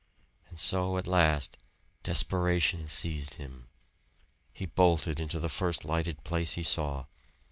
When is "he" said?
4.51-4.65, 6.53-6.63